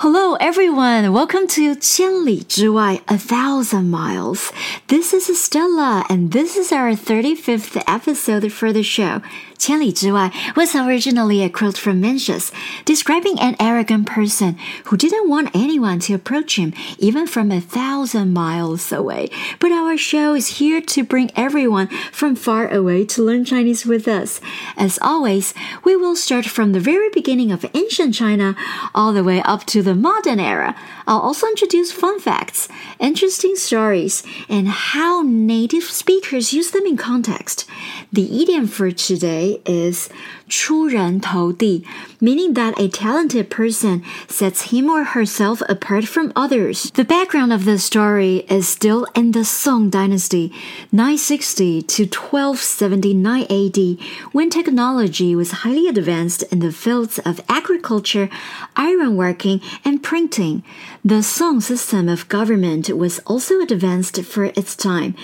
[0.00, 1.12] Hello, everyone.
[1.12, 4.50] Welcome to 千里之外, a thousand miles.
[4.88, 9.20] This is Stella, and this is our 35th episode for the show.
[9.60, 12.50] 千里之外 was originally a quote from Mencius,
[12.84, 18.32] describing an arrogant person who didn't want anyone to approach him, even from a thousand
[18.32, 19.30] miles away.
[19.58, 24.06] But our show is here to bring everyone from far away to learn Chinese with
[24.06, 24.40] us.
[24.76, 28.54] As always, we will start from the very beginning of ancient China
[28.94, 30.76] all the way up to the modern era.
[31.06, 32.68] I'll also introduce fun facts,
[32.98, 37.64] interesting stories, and how native speakers use them in context.
[38.12, 40.08] The idiom for today is
[40.48, 41.84] 出人头地,
[42.20, 46.90] meaning that a talented person sets him or herself apart from others.
[46.94, 50.52] The background of the story is still in the Song dynasty,
[50.92, 53.98] 960 to 1279 AD,
[54.32, 58.28] when technology was highly advanced in the fields of agriculture,
[58.76, 60.62] ironworking, and printing.
[61.04, 65.14] The Song system of government was also advanced for its time.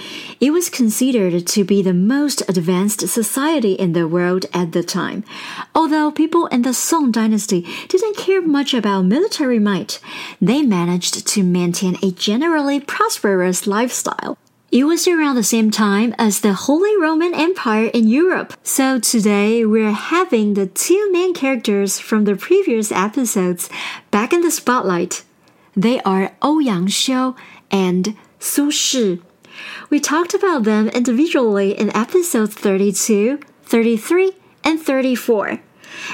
[0.41, 5.24] It was considered to be the most advanced society in the world at the time.
[5.74, 10.00] Although people in the Song dynasty didn't care much about military might,
[10.42, 14.38] they managed to maintain a generally prosperous lifestyle.
[14.70, 18.54] It was around the same time as the Holy Roman Empire in Europe.
[18.64, 23.70] So today we're having the two main characters from the previous episodes
[24.12, 25.24] back in the spotlight.
[25.74, 27.38] They are oh Ouyang Xiu
[27.72, 29.22] and Su Shi.
[29.90, 34.32] We talked about them individually in episode 32, 33,
[34.64, 35.60] and 34.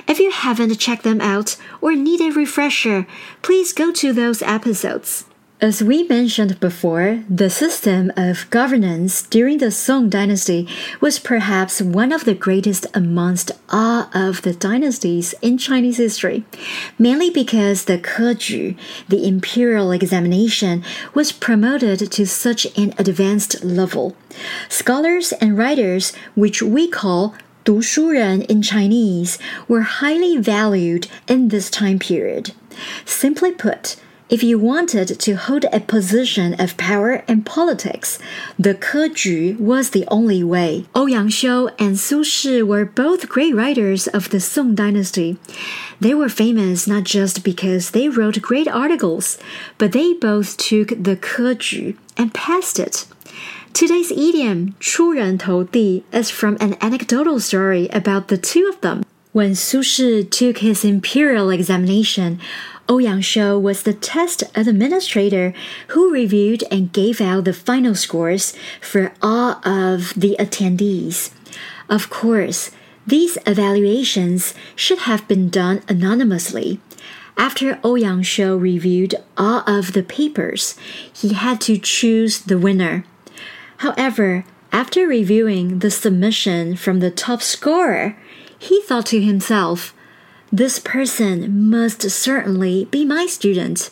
[0.07, 3.05] If you haven't checked them out or need a refresher,
[3.41, 5.25] please go to those episodes.
[5.63, 10.67] As we mentioned before, the system of governance during the Song dynasty
[10.99, 16.43] was perhaps one of the greatest amongst all of the dynasties in Chinese history,
[16.99, 18.75] mainly because the Keju,
[19.07, 20.83] the imperial examination,
[21.13, 24.17] was promoted to such an advanced level.
[24.67, 29.36] Scholars and writers, which we call 读书人 in Chinese
[29.66, 32.52] were highly valued in this time period.
[33.04, 33.96] Simply put,
[34.32, 38.18] if you wanted to hold a position of power in politics,
[38.58, 40.84] the Keju was the only way.
[40.94, 45.38] Ouyang Xiu and Su Shi were both great writers of the Song dynasty.
[45.98, 49.38] They were famous not just because they wrote great articles,
[49.78, 53.06] but they both took the Keju and passed it.
[53.72, 59.04] Today's idiom, 出人头地, is from an anecdotal story about the two of them.
[59.32, 62.40] When Su Shi took his imperial examination,
[62.87, 65.53] Ouyang Xiu was the test administrator
[65.89, 71.31] who reviewed and gave out the final scores for all of the attendees.
[71.89, 72.71] Of course,
[73.07, 76.79] these evaluations should have been done anonymously.
[77.37, 80.75] After Ouyang Xiu reviewed all of the papers,
[81.11, 83.05] he had to choose the winner.
[83.77, 88.17] However, after reviewing the submission from the top scorer,
[88.57, 89.93] he thought to himself,
[90.53, 93.89] this person must certainly be my student,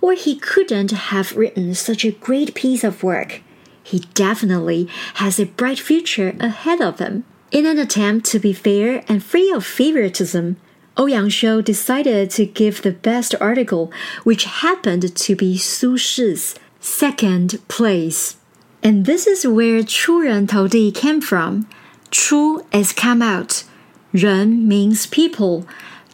[0.00, 3.42] or he couldn't have written such a great piece of work.
[3.82, 7.24] He definitely has a bright future ahead of him.
[7.50, 10.56] In an attempt to be fair and free of favoritism,
[10.96, 13.92] oh Ouyang Xiu decided to give the best article,
[14.22, 18.36] which happened to be Su Shi's second place.
[18.84, 21.68] And this is where Chu Ren came from.
[22.12, 23.64] Chu is come out.
[24.12, 25.66] Ren means people,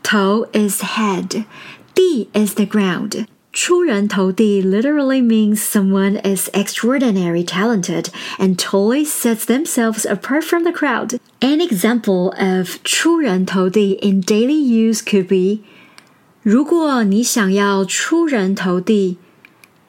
[0.09, 1.45] 头 is head.
[1.93, 3.25] 地 is the ground.
[3.53, 8.07] 出人头地 literally means someone is extraordinary talented
[8.37, 11.19] and totally sets themselves apart from the crowd.
[11.39, 15.63] An example of 出人头地 in daily use could be
[16.43, 19.17] 如果你想要出人头地，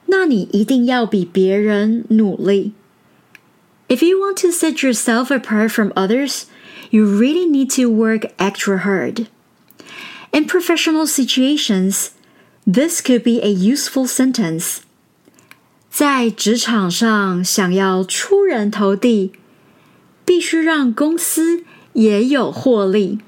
[0.07, 2.73] 那你一定要比别人努力。
[3.89, 6.45] If you want to set yourself apart from others,
[6.91, 9.27] you really need to work extra hard.
[10.33, 12.11] In professional situations,
[12.67, 14.79] this could be a useful sentence.
[15.91, 19.33] 在职场上想要出人头地，
[20.25, 21.65] 必须让公司
[21.95, 23.21] 也有获利。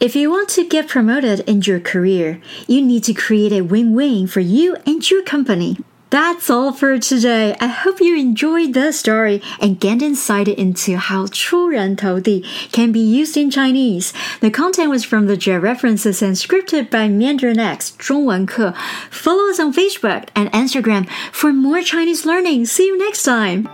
[0.00, 3.92] if you want to get promoted in your career, you need to create a win
[3.92, 5.76] win for you and your company.
[6.14, 7.54] That's all for today.
[7.60, 13.36] I hope you enjoyed the story and get insight into how 出人头地 can be used
[13.36, 14.12] in Chinese.
[14.40, 18.74] The content was from the references and scripted by Mandarin X 中文课.
[19.12, 22.66] Follow us on Facebook and Instagram for more Chinese learning.
[22.66, 23.68] See you next time.